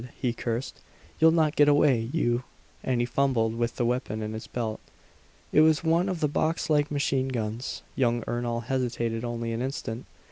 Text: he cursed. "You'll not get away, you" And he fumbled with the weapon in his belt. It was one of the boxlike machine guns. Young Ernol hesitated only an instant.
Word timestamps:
he 0.19 0.33
cursed. 0.33 0.79
"You'll 1.19 1.29
not 1.29 1.55
get 1.55 1.67
away, 1.67 2.09
you" 2.11 2.43
And 2.83 3.01
he 3.01 3.05
fumbled 3.05 3.53
with 3.53 3.75
the 3.75 3.85
weapon 3.85 4.23
in 4.23 4.33
his 4.33 4.47
belt. 4.47 4.79
It 5.53 5.61
was 5.61 5.83
one 5.83 6.09
of 6.09 6.21
the 6.21 6.27
boxlike 6.27 6.89
machine 6.89 7.27
guns. 7.27 7.83
Young 7.95 8.23
Ernol 8.25 8.61
hesitated 8.63 9.23
only 9.23 9.51
an 9.53 9.61
instant. 9.61 10.07